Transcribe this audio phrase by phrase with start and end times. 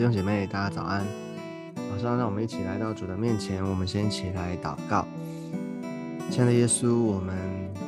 [0.00, 1.04] 弟兄姐妹，大家早安。
[1.90, 5.06] 马上让我们一起来到主的面前，我们先一起来祷告。
[6.30, 7.36] 亲爱的耶稣，我们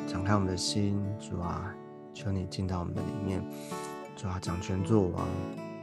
[0.07, 1.75] 敞开我们的心，主啊，
[2.13, 3.43] 求你进到我们的里面，
[4.15, 5.27] 主啊，掌权作王，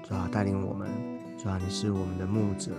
[0.03, 0.87] 主啊，带领我们，
[1.35, 2.73] 主啊，你是我们的牧者，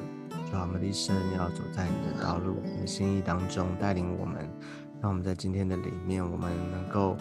[0.49, 4.49] 主啊，我们的一生要走在你的道路、你的心意当中，带领我们，
[5.03, 7.17] 让我们在今天的里面，我们能够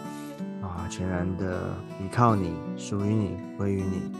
[0.62, 4.12] 啊，全然的依靠你，属于你，归于你。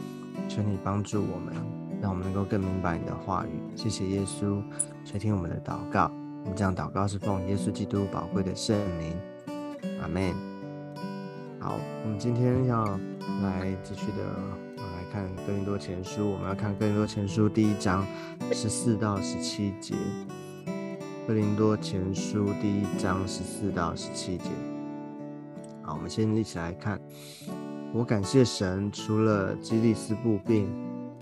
[0.49, 1.55] 求你帮助我们，
[2.01, 3.49] 让我们能够更明白你的话语。
[3.75, 4.61] 谢谢耶稣，
[5.05, 6.11] 垂听我们的祷告。
[6.43, 9.15] 我们这样祷告是奉耶稣基督宝贵的圣名，
[10.01, 10.33] 阿门。
[11.59, 12.83] 好，我们今天要
[13.43, 14.23] 来继续的
[14.77, 16.31] 来看哥林多前书。
[16.31, 18.03] 我们要看哥林多前书第一章
[18.51, 19.93] 十四到十七节。
[21.27, 24.49] 哥林多前书第一章十四到十七节。
[25.83, 26.99] 好，我们先一起来看。
[27.93, 30.67] 我感谢神，除了基利斯布病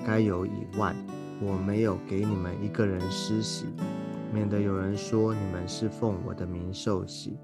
[0.05, 0.95] 该有以外，
[1.41, 3.65] 我没有给你们一个人施洗，
[4.33, 7.37] 免得有人说你们是奉我的名受洗。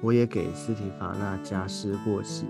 [0.00, 2.46] 我也给斯提法那家施过洗，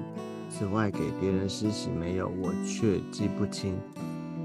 [0.49, 3.77] 此外给别人施洗没有，我却记不清。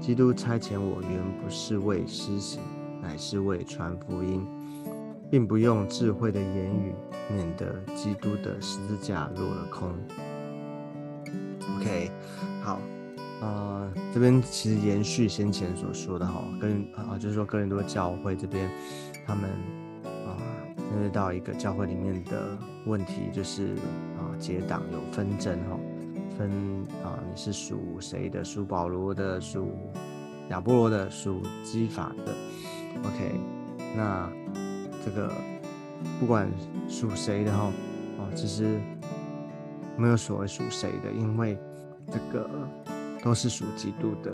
[0.00, 1.10] 基督差遣我，原
[1.42, 2.60] 不是为施洗，
[3.02, 4.46] 乃是为传福音，
[5.30, 6.94] 并不用智慧的言语，
[7.34, 9.90] 免得基督的十字架落了空。
[11.76, 12.10] OK，
[12.62, 12.78] 好，
[13.40, 18.68] 呃，这边其实延续先前所说的哈，跟啊，就是说哥林多教会这边，
[19.24, 19.48] 他们
[20.26, 20.34] 啊，
[20.76, 23.76] 面对到一个教会里面的问题，就是
[24.18, 25.78] 啊，结党有纷争哈，
[26.36, 26.50] 分
[27.04, 28.42] 啊，你是属谁的？
[28.42, 29.40] 属保罗的？
[29.40, 29.70] 属
[30.50, 31.08] 亚波罗的？
[31.08, 32.34] 属基法的
[33.04, 33.40] ？OK，
[33.96, 34.28] 那
[35.04, 35.32] 这个
[36.18, 36.50] 不管
[36.88, 37.66] 属谁的哈，
[38.18, 38.80] 啊，其实
[39.96, 41.56] 没有所谓属谁的，因为。
[42.10, 42.48] 这个
[43.22, 44.32] 都是属基督的，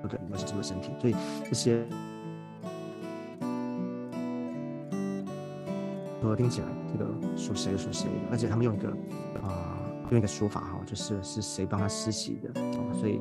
[0.00, 1.84] 不对，我是这么身体，所以这些
[6.22, 7.06] 说听起来，这个
[7.36, 8.88] 属谁属谁的，而且他们用一个
[9.42, 9.76] 啊，
[10.10, 12.50] 用一个说法哈，就是是谁帮他施洗的，
[12.98, 13.20] 所以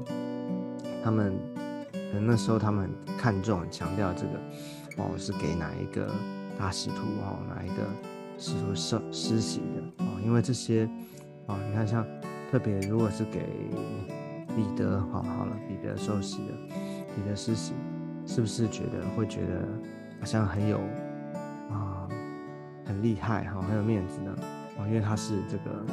[1.03, 1.33] 他们
[2.13, 2.87] 可能那时候他们
[3.17, 4.39] 看重强调这个。
[4.95, 6.07] 哦，是给哪一个
[6.55, 7.83] 大使徒哦，哪一个
[8.37, 10.21] 使徒受施洗的哦？
[10.23, 10.87] 因为这些
[11.47, 12.05] 啊，你看像
[12.51, 13.39] 特别如果是给
[14.55, 16.53] 彼得，好好了，彼得受洗的，
[17.15, 17.73] 彼得施洗，
[18.27, 19.67] 是不是觉得会觉得
[20.19, 20.77] 好像很有
[21.71, 22.07] 啊，
[22.85, 24.31] 很厉害哈，很有面子呢？
[24.77, 25.83] 哦，因为他是这个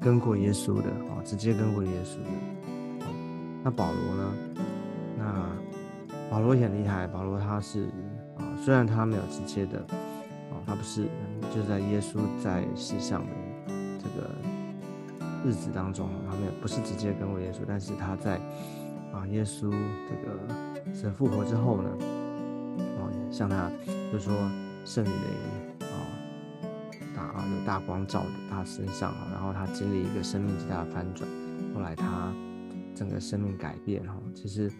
[0.00, 3.06] 跟过耶稣的哦，直接跟过耶稣的。
[3.64, 4.34] 那保罗呢？
[6.30, 7.86] 保罗也很厉害，保罗他是
[8.38, 8.46] 啊。
[8.64, 11.08] 虽然他没有直接的，啊，他不是
[11.52, 13.32] 就在耶稣在世上的
[13.98, 14.30] 这个
[15.44, 18.36] 日子当中，他没有不是直接跟过耶稣，但是他在
[19.12, 19.70] 啊耶稣
[20.08, 21.90] 这个神复活之后呢，
[22.78, 23.68] 哦，向他
[24.12, 24.32] 就说
[24.84, 25.12] 圣灵
[25.80, 25.96] 啊
[27.16, 31.28] 大啊有大光照在他身上啊，然后他经历一个生命极大的翻转，
[31.74, 32.32] 后来他
[32.94, 34.70] 整个生命改变哈，其实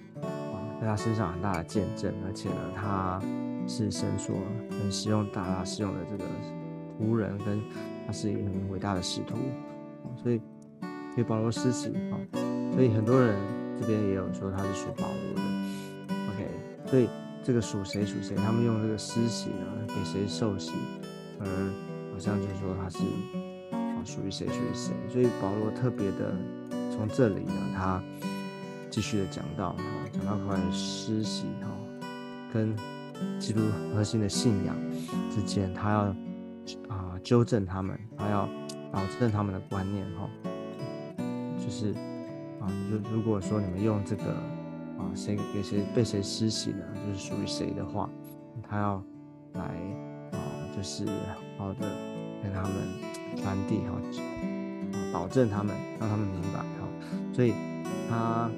[0.80, 3.20] 在他身上很大的见证，而且呢他。
[3.68, 4.34] 是神所
[4.70, 6.24] 很使用、大大使用的这个
[6.98, 7.60] 仆人，跟
[8.04, 9.36] 他是一个很伟大的使徒，
[10.16, 10.40] 所以
[11.14, 12.18] 对保罗施洗啊，
[12.72, 13.38] 所以很多人
[13.78, 15.42] 这边也有说他是属保罗的。
[16.32, 16.48] OK，
[16.86, 17.08] 所以
[17.44, 20.72] 这个属谁属谁，他们用这个施洗呢，给谁受洗，
[21.38, 21.46] 而
[22.12, 22.98] 好像就是说他是
[23.70, 26.34] 啊属于谁属于谁，所以保罗特别的
[26.90, 28.02] 从这里呢，他
[28.90, 29.74] 继续的讲到，
[30.12, 31.68] 讲到关于施洗哈，
[32.52, 32.74] 跟
[33.38, 33.60] 基督
[33.94, 34.76] 核心的信仰
[35.30, 35.98] 之间，他要
[36.88, 38.48] 啊纠正他们，他要
[38.90, 40.28] 保证他们的观念哈，
[41.58, 41.92] 就是
[42.60, 44.24] 啊，就如果说你们用这个
[44.98, 48.10] 啊谁给谁被谁施洗呢，就是属于谁的话，
[48.68, 49.02] 他要
[49.52, 49.62] 来
[50.32, 50.38] 啊，
[50.76, 51.06] 就是
[51.56, 51.88] 好的
[52.42, 52.72] 跟他们
[53.36, 53.94] 传递哈，
[55.12, 56.88] 保证他们，让他们明白哈，
[57.32, 57.54] 所以
[58.08, 58.50] 他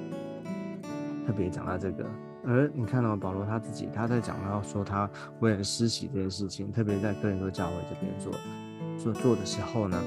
[1.25, 2.05] 特别讲到这个。
[2.45, 5.09] 而你看到保罗他自己，他在讲到说他
[5.39, 8.33] 为了施洗这件事情，特别在哥林多教会这边做
[8.97, 9.97] 做做的时候呢，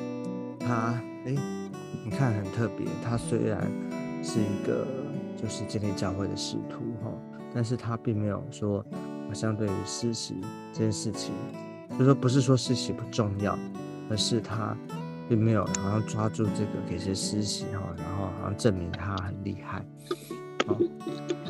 [0.60, 1.34] 他哎，
[2.04, 2.86] 你看很特别。
[3.02, 3.66] 他虽然
[4.22, 4.86] 是一个
[5.40, 7.10] 就是建立教会的使徒哈，
[7.54, 8.84] 但是他并没有说，
[9.32, 10.36] 相对于施洗
[10.72, 11.32] 这件事情，
[11.98, 13.58] 就说不是说施洗不重要，
[14.10, 14.76] 而是他
[15.26, 19.82] 并没有好像抓住这个给谁施洗哈，然后好像证明他很厉害。
[20.66, 20.76] 好，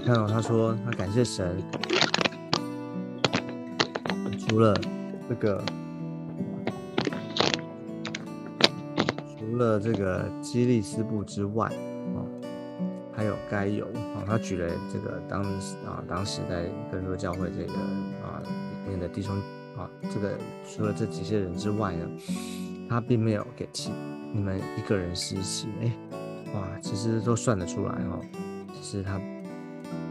[0.04, 1.56] 看到他说他感谢神，
[4.38, 4.74] 除了
[5.28, 5.64] 这个
[9.38, 11.68] 除了这个基利斯布之外，
[12.14, 12.26] 哦，
[13.12, 17.72] 还有该有啊，他举了这个当时啊，当时在更多教会这个
[18.22, 18.42] 啊
[18.84, 19.34] 里面的弟兄
[19.76, 20.38] 啊，这个
[20.68, 22.06] 除了这几些人之外呢，
[22.88, 23.90] 他并没有给其
[24.32, 25.90] 你们一个人施洗，哎，
[26.54, 28.20] 哇，其实都算得出来哦，
[28.86, 29.20] 是他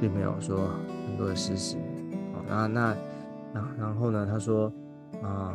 [0.01, 0.69] 并没有说
[1.07, 1.79] 很多的事情，
[2.33, 2.95] 哦，那那
[3.79, 4.71] 然后呢，他说
[5.23, 5.53] 啊。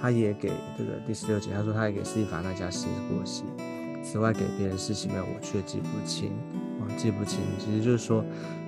[0.00, 3.42] 他也给这个第十六节，他说他也给斯蒂法那家施过洗，
[4.00, 6.30] 此外给别人施洗没有，我却记不清
[6.78, 7.40] 啊，记不清。
[7.58, 8.24] 其实就是说，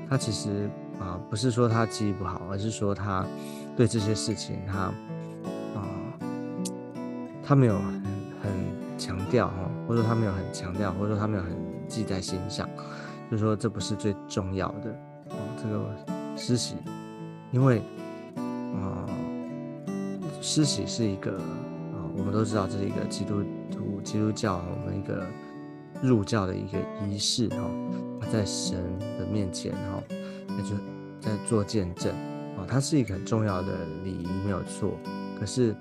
[0.09, 3.25] 他其实啊，不是说他记忆不好，而是说他
[3.77, 4.93] 对这些事情他
[5.77, 5.87] 啊，
[7.45, 8.03] 他没有很
[8.43, 8.51] 很
[8.99, 11.53] 强调哈，或者说他没有很强调，或者说他没有很
[11.87, 12.69] 记在心上，
[13.31, 14.91] 就说这不是最重要的
[15.31, 15.95] 啊，这个
[16.37, 16.75] 施洗，
[17.53, 17.83] 因为
[18.75, 19.07] 啊。
[20.43, 25.27] 施洗是一个啊，我们都知道这是一个基督徒、基督教我们一个
[26.03, 27.71] 入教的一个仪式哈，
[28.19, 28.83] 他在神
[29.19, 30.03] 的面前哈，
[30.49, 30.75] 那就
[31.21, 32.11] 在做见证
[32.57, 33.69] 啊，它是一个很重要的
[34.03, 34.95] 礼仪，没有错。
[35.39, 35.77] 可是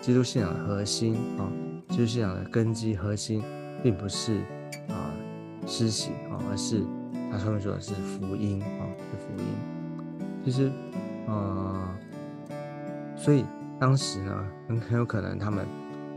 [0.00, 1.50] 基督信仰的核心啊，
[1.88, 3.42] 基督信仰的根基核心，
[3.82, 4.42] 并不是
[5.66, 6.84] 施洗啊，而是
[7.30, 9.44] 他上面说的是福音啊，是福音。
[10.44, 10.70] 其实
[11.26, 11.88] 呃，
[13.16, 13.44] 所以。
[13.80, 15.66] 当时呢，很很有可能他们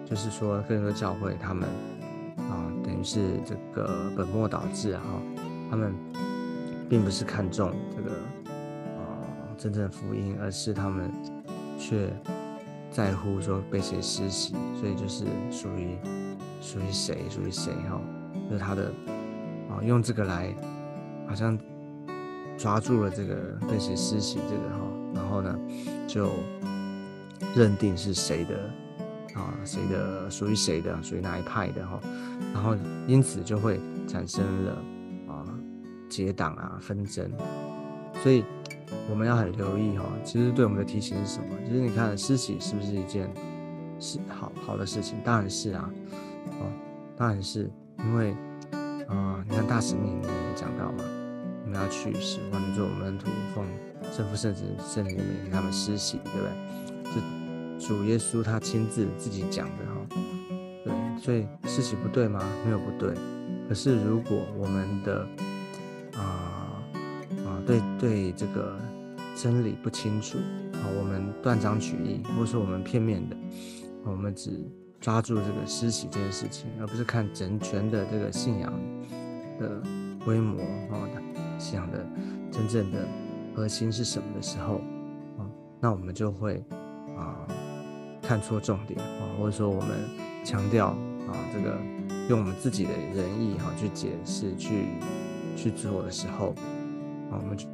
[0.05, 1.67] 就是说，更多教会他们
[2.37, 5.03] 啊，等于是这个本末倒置哈，
[5.69, 5.91] 他们
[6.87, 8.11] 并不是看重这个
[8.95, 9.25] 啊
[9.57, 11.11] 真正的福音，而是他们
[11.79, 12.07] 却
[12.91, 15.97] 在乎说被谁施洗，所以就是属于
[16.61, 17.99] 属于谁属于谁哈，
[18.47, 18.93] 就是他的
[19.83, 20.53] 用这个来
[21.27, 21.57] 好像
[22.57, 23.35] 抓住了这个
[23.69, 24.81] 被谁施洗这个哈，
[25.15, 25.57] 然后呢
[26.07, 26.29] 就。
[27.55, 28.55] 认定是谁的
[29.33, 29.53] 啊？
[29.63, 30.95] 谁的属于谁的？
[31.01, 31.99] 属于哪一派的哈？
[32.53, 32.75] 然后
[33.07, 34.71] 因此就会产生了
[35.27, 35.45] 啊
[36.09, 37.31] 结党啊纷争。
[38.21, 38.43] 所以
[39.09, 40.05] 我们要很留意哈。
[40.23, 41.47] 其实对我们的提醒是什么？
[41.65, 43.31] 其实你看施洗是不是一件
[43.99, 45.17] 是好好的事情？
[45.23, 45.89] 当然是啊，
[46.59, 46.69] 哦，
[47.15, 48.35] 当然是因为
[49.07, 51.03] 啊，你看大使命里面讲到嘛，
[51.63, 53.65] 我们要去使万民做门徒，奉
[54.11, 56.51] 圣父、圣子、圣灵的名给他们施洗，对不对？
[57.79, 60.07] 这主耶稣他亲自自己讲的哈，
[60.83, 62.43] 对，所以事情不对吗？
[62.65, 63.13] 没有不对。
[63.69, 65.27] 可是如果我们的
[66.15, 66.81] 啊
[67.45, 68.77] 啊对对这个
[69.35, 70.37] 真理不清楚
[70.73, 73.35] 啊，我们断章取义，或者说我们片面的，
[74.03, 74.51] 我们只
[74.99, 78.73] 抓住这个施洗这件事情，而不是看整全的这个信仰
[79.59, 79.81] 的
[80.25, 80.61] 规模
[80.91, 81.07] 啊，
[81.57, 82.05] 信仰的
[82.51, 82.99] 真正的
[83.55, 84.81] 核心是什么的时候
[85.37, 85.45] 啊，
[85.79, 86.63] 那我们就会
[87.17, 87.47] 啊。
[88.23, 89.89] 看错重点啊，或者说我们
[90.43, 91.77] 强调啊，这个
[92.27, 94.83] 用我们自己的仁义哈去解释、去
[95.55, 96.49] 去做的时候
[97.31, 97.69] 啊，我们就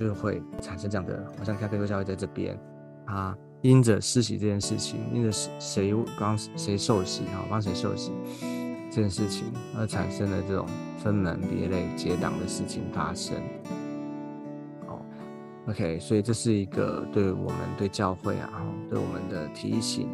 [0.00, 2.58] 就会产生这样的，好像开哥教会在这边
[3.04, 8.12] 啊，因着施洗这件事情，因着谁帮谁受洗哈，帮谁受洗
[8.90, 10.66] 这件事情而产生了这种
[10.98, 13.34] 分门别类、结党的事情发生。
[14.86, 15.00] 哦
[15.66, 20.10] OK，所以这是一个对我们对教会啊，对我们的提醒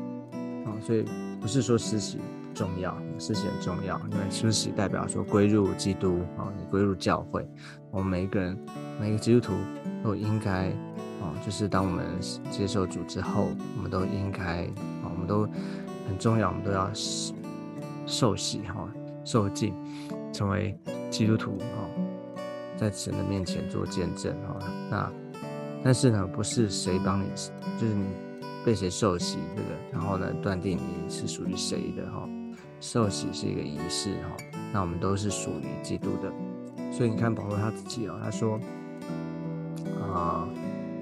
[0.65, 1.05] 啊，所以
[1.41, 2.19] 不是说施洗
[2.55, 7.45] 重要，施洗很重要，因为施洗代表说归入基督啊，你归入教会，
[7.91, 8.57] 我们每一个人
[9.01, 9.55] 每个基督徒
[10.05, 10.73] 都应该
[11.21, 12.07] 啊，就是当我们
[12.51, 14.65] 接受主之后，我们都应该
[15.03, 15.43] 啊，我们都
[16.09, 16.91] 很重要，我们都要
[18.07, 18.89] 受洗哈，
[19.25, 19.75] 受浸，
[20.33, 20.79] 成为
[21.11, 22.43] 基督徒哈，
[22.77, 24.59] 在神的面前做见证哈，
[24.91, 25.13] 那。
[25.83, 27.25] 但是呢，不是谁帮你，
[27.81, 28.05] 就是你
[28.67, 32.29] 被谁受洗这个，然后呢，断定你是属于谁的哈。
[32.83, 34.37] 受洗是一个仪式哈，
[34.75, 36.31] 那我们都是属于基督的。
[36.93, 38.61] 所以你看保罗他自己哦，他说，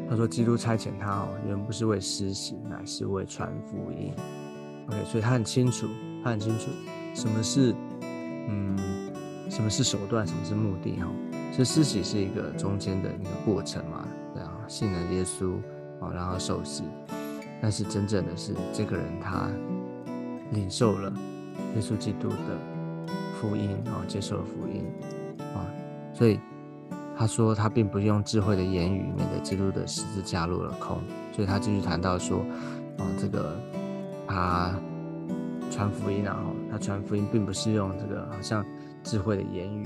[0.08, 4.12] 他说基督差遣他哦，原不是为施洗，乃是为传福音。
[4.88, 5.86] OK，所以他很清楚，
[6.24, 6.70] 他很清楚
[7.14, 7.74] 什么是
[8.48, 8.78] 嗯，
[9.50, 11.06] 什么是手段，什么是目的哈。
[11.56, 14.08] 这施洗是一个中间的一个过程嘛。
[14.34, 15.56] 然后信了耶稣
[16.00, 16.84] 啊，然后受洗，
[17.60, 19.50] 但是真正的是这个人他
[20.52, 21.12] 领受了
[21.74, 22.36] 耶稣基督的
[23.40, 24.84] 福音啊，接受了福音
[25.54, 25.66] 啊，
[26.14, 26.38] 所以
[27.18, 31.02] 他说他并不是用智慧的言语，免得基督的十字架落了空。
[31.32, 32.38] 所以他继续谈到说
[32.96, 33.56] 啊，这个
[34.28, 34.72] 他
[35.68, 36.38] 传福音啊，
[36.70, 38.64] 他传福音并不是用这个好像
[39.02, 39.84] 智慧的言语。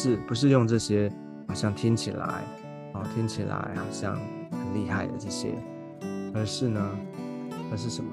[0.00, 1.12] 是不是用这些
[1.48, 2.24] 好像听起来
[2.92, 4.14] 啊听起来好像
[4.52, 5.52] 很厉害的这些，
[6.32, 6.80] 而是呢，
[7.72, 8.08] 而是什么？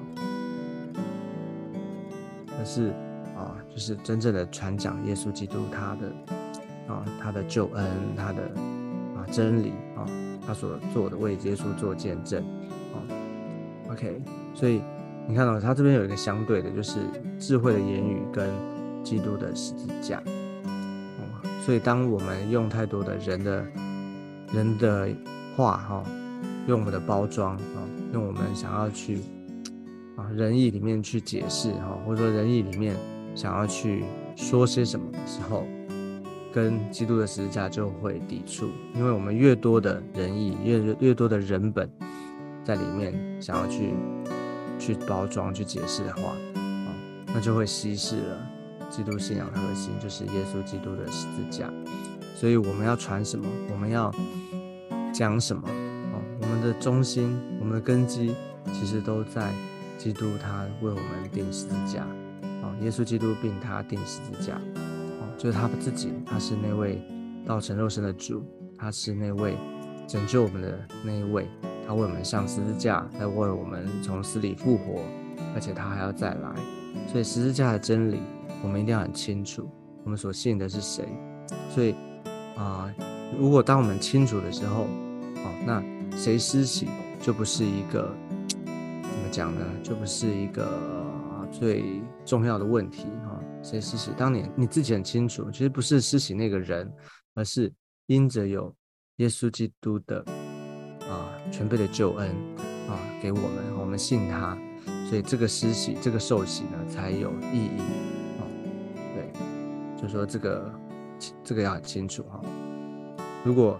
[2.58, 2.88] 而是
[3.36, 8.42] 啊，就是真正的传讲耶稣基督他的啊他的救恩，他的
[9.14, 10.04] 啊真理啊，
[10.44, 12.42] 他所做的为耶稣做见证
[12.94, 12.98] 啊。
[13.92, 14.20] OK，
[14.54, 14.82] 所以
[15.28, 16.98] 你看到他这边有一个相对的，就是
[17.38, 18.50] 智慧的言语跟
[19.04, 20.20] 基督的十字架。
[21.66, 23.66] 所以，当我们用太多的人的
[24.52, 25.08] 人的
[25.56, 26.04] 话哈，
[26.68, 27.82] 用我们的包装啊，
[28.12, 29.18] 用我们想要去
[30.14, 32.94] 啊仁义里面去解释哈，或者说仁义里面
[33.34, 34.04] 想要去
[34.36, 35.66] 说些什么的时候，
[36.52, 41.90] 跟基督的十字架就会抵触，因为我们越多的仁义，越越多的人本
[42.62, 43.92] 在里面想要去
[44.78, 46.94] 去包装、去解释的话啊，
[47.34, 48.50] 那就会稀释了。
[48.88, 51.70] 基督信仰的核心就是耶稣基督的十字架，
[52.34, 53.46] 所以我们要传什么？
[53.70, 54.12] 我们要
[55.12, 55.62] 讲什么？
[56.12, 58.34] 哦，我们的中心、我们的根基，
[58.72, 59.52] 其实都在
[59.98, 62.06] 基督他为我们定十字架。
[62.62, 64.54] 哦，耶稣基督并他定十字架。
[64.54, 67.02] 哦，就是他自己，他是那位
[67.44, 68.42] 道成肉身的主，
[68.78, 69.56] 他是那位
[70.06, 71.46] 拯救我们的那一位，
[71.86, 75.02] 他为我们上十字架，他为我们从死里复活，
[75.54, 76.54] 而且他还要再来。
[77.08, 78.20] 所以十字架的真理。
[78.66, 79.70] 我们一定要很清楚，
[80.02, 81.04] 我们所信的是谁。
[81.70, 81.94] 所以
[82.56, 82.92] 啊，
[83.38, 85.80] 如果当我们清楚的时候，哦，那
[86.18, 86.88] 谁施洗
[87.22, 88.12] 就不是一个
[88.58, 89.64] 怎么讲呢？
[89.84, 90.66] 就不是一个
[91.52, 93.38] 最重要的问题啊。
[93.62, 94.10] 谁施洗？
[94.16, 96.92] 当你你自己很清楚，其实不是施洗那个人，
[97.36, 97.72] 而是
[98.06, 98.74] 因着有
[99.18, 100.24] 耶稣基督的
[101.08, 102.28] 啊全备的救恩
[102.88, 104.58] 啊给我们，我们信他，
[105.08, 108.15] 所以这个施洗、这个受洗呢才有意义。
[110.06, 110.72] 就说这个，
[111.42, 112.40] 这个要很清楚哈。
[113.44, 113.76] 如果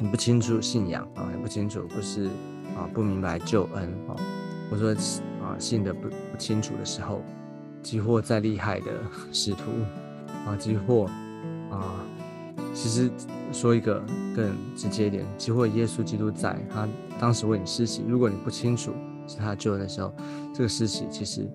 [0.00, 2.24] 你不清楚信仰啊，也不清楚，不是
[2.76, 4.16] 啊，不明白救恩啊，
[4.68, 4.90] 我说
[5.40, 7.22] 啊，信的不不清楚的时候，
[7.84, 8.86] 即或再厉害的
[9.32, 9.70] 使徒
[10.44, 11.04] 啊，即或
[11.70, 12.04] 啊，
[12.74, 13.08] 其实
[13.52, 14.02] 说一个
[14.34, 16.88] 更直接一点，即或耶稣基督在他
[17.20, 18.92] 当时为你施洗，如果你不清楚
[19.28, 20.12] 是他救恩的时候，
[20.52, 21.48] 这个施洗其实。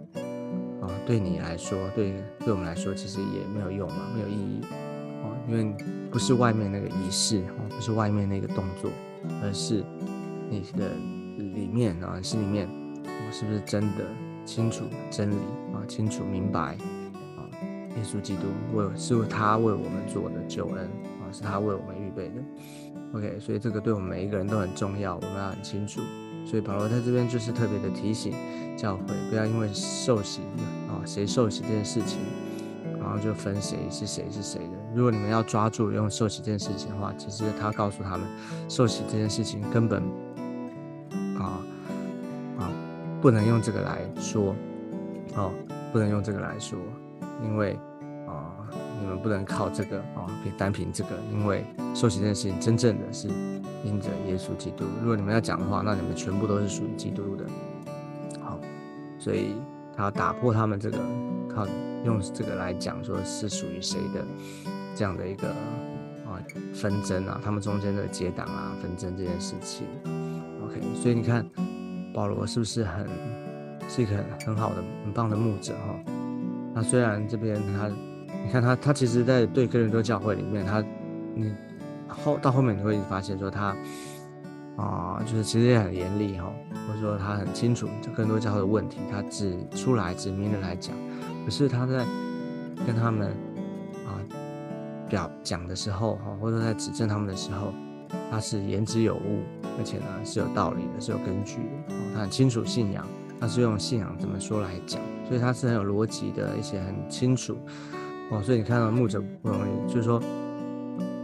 [0.81, 4.61] 啊，对你来说，对对我们来说，其实也没有用嘛，没有意义
[5.21, 5.75] 啊，因为
[6.09, 8.89] 不是外面那个仪式啊，不是外面那个动作，
[9.43, 9.83] 而是
[10.49, 10.89] 你的
[11.37, 12.67] 里面啊，心里面，
[13.05, 14.03] 我是不是真的
[14.43, 15.35] 清楚真理
[15.73, 16.75] 啊，清楚明白
[17.37, 17.45] 啊，
[17.95, 18.41] 耶稣基督
[18.73, 22.35] 为是他为我们做的救恩啊，是他为我们预备的。
[23.13, 26.01] OK，所以这个对我们每一个人都很重要，我们要很清楚。
[26.45, 28.33] 所以保罗在这边就是特别的提醒
[28.77, 30.41] 教会，不要因为受洗
[30.89, 32.19] 啊，谁受洗这件事情，
[32.99, 34.71] 然后就分谁是谁是谁的。
[34.93, 38.27] 如果你们要抓住用受洗这件事情的话，其实他告诉他们，
[38.67, 40.03] 受洗这件事情根本
[41.39, 41.63] 啊
[42.59, 42.69] 啊
[43.21, 44.55] 不能用这个来说，
[45.35, 45.51] 哦，
[45.93, 46.77] 不能用这个来说，
[47.43, 47.79] 因为
[48.31, 48.55] 啊
[49.01, 50.25] 你们不能靠这个啊，
[50.57, 53.29] 单凭这个，因为受洗这件事情真正的是。
[53.83, 57.43] 因着耶稣基督，如果你们要讲的话，那你们全部都是属于基督的。
[58.39, 58.59] 好，
[59.17, 59.55] 所以
[59.97, 60.99] 他打破他们这个
[61.49, 61.65] 靠
[62.05, 64.23] 用这个来讲说是属于谁的
[64.93, 66.37] 这样的一个啊
[66.75, 69.87] 纷争啊，他们中间的结党啊纷争这件事情。
[70.63, 71.43] OK，所以你看
[72.13, 73.09] 保罗是不是很
[73.89, 75.95] 是一个很很好的很棒的牧者哈？
[76.75, 77.89] 那虽然这边他，
[78.45, 80.83] 你看他他其实在对哥林多教会里面，他
[81.35, 81.53] 你。
[82.13, 83.73] 后到后面你会发现说他
[84.75, 86.53] 啊，就是其实也很严厉哈，
[86.85, 90.93] 或者说他很清楚就更多教会的问题，他指出来指明的来讲。
[91.45, 92.05] 可是他在
[92.85, 93.29] 跟他们
[94.05, 94.19] 啊
[95.07, 97.73] 表讲的时候哈，或者说在指正他们的时候，
[98.29, 99.41] 他是言之有物，
[99.77, 101.55] 而且呢是有道理的，是有根据
[101.87, 101.95] 的。
[102.13, 103.07] 他很清楚信仰，
[103.39, 107.57] 他是用信仰怎么说来讲，所以他是很有逻辑的，一些很清楚
[108.31, 108.41] 哦。
[108.41, 110.19] 所以你看到牧者不容易，就是说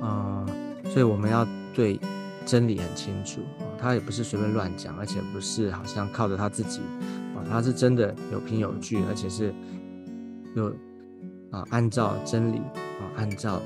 [0.01, 0.45] 啊。
[0.89, 1.45] 所以我们要
[1.75, 1.99] 对
[2.45, 6.79] 真理很清楚啊，他也不是随便乱讲，而且不是好像靠着他自己
[7.35, 9.53] 啊，他是真的有凭有据，而且是
[10.55, 10.73] 有
[11.51, 13.61] 啊按照真理啊，按照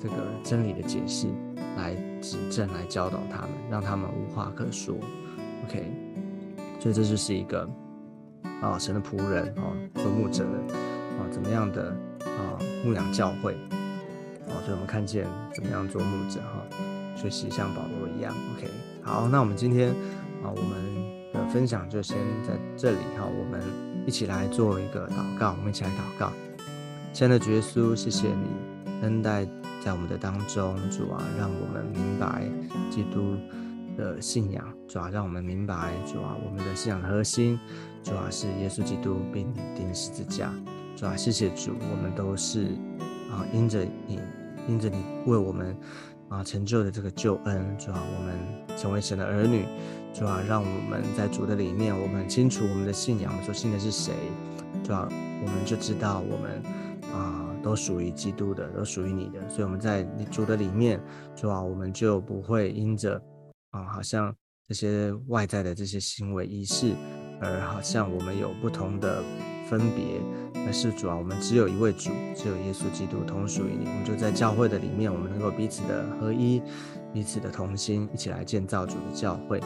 [0.00, 1.28] 这个真理的解释
[1.76, 4.96] 来指正、来教导他们，让他们无话可说。
[5.68, 5.92] OK，
[6.80, 7.68] 所以这就是一个
[8.62, 10.74] 啊神的仆人啊，做牧者的
[11.18, 11.94] 啊，怎么样的
[12.38, 13.56] 啊牧养教会。
[14.64, 16.62] 所以我们看见怎么样做牧者哈，
[17.16, 18.32] 学习像保罗一样。
[18.54, 18.68] OK，
[19.02, 19.88] 好，那我们今天
[20.44, 23.26] 啊，我们的分享就先在这里哈。
[23.26, 23.60] 我们
[24.06, 26.30] 一起来做一个祷告，我们一起来祷告。
[27.12, 28.46] 亲爱的耶稣，谢谢你
[29.02, 29.44] 恩待
[29.84, 32.44] 在我们的当中，主啊，让我们明白
[32.88, 33.36] 基督
[33.96, 37.58] 的信仰，主啊，让我们明白主啊，我们的信仰核心，
[38.04, 40.52] 主啊，是耶稣基督被钉十字架，
[41.02, 42.76] 主啊，谢谢主，我们都是
[43.28, 44.20] 啊，因着你，
[44.68, 45.76] 因着你为我们
[46.28, 49.66] 啊成就的这个救恩，主啊，我们成为神的儿女，
[50.14, 54.12] 主啊，让我们在主的里面，我们清楚我们的信仰，我们所信的是谁，
[54.84, 56.62] 主啊，我们就知道我们
[57.12, 57.48] 啊。
[57.64, 61.00] 都属于基督的，都属于你的，所以我们在主的里面，
[61.36, 63.22] 主啊，我们就不会因着
[63.70, 64.34] 啊，好像
[64.66, 66.92] 这些外在的这些行为仪式，
[67.40, 69.22] 而好像我们有不同的
[69.70, 70.20] 分别，
[70.66, 73.86] 而是主啊，我们只有一位主，只有耶稣基督同属于你。
[73.86, 76.62] 我们就在教会的里面，我们能够彼此的合一，
[77.12, 79.60] 彼此的同心，一起来建造主的教会。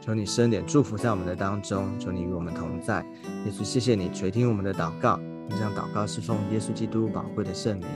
[0.00, 3.04] 求你生点祝福在我们的当中，求你与我们同在。
[3.44, 5.18] 耶稣，谢谢你垂听我们的祷告。
[5.48, 7.86] 这样祷告是奉耶稣基督宝贵的圣名，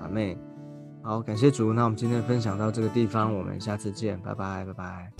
[0.00, 0.36] 阿妹。
[1.02, 1.72] 好，感谢主。
[1.72, 5.12] 那我们今天分享到这个地方，我们下次见，拜拜，拜拜。